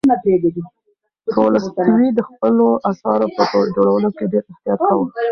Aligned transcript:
تولستوی 1.33 2.07
د 2.17 2.19
خپلو 2.29 2.67
اثارو 2.89 3.27
په 3.35 3.41
جوړولو 3.75 4.09
کې 4.17 4.25
ډېر 4.31 4.43
احتیاط 4.51 4.79
کاوه. 4.87 5.05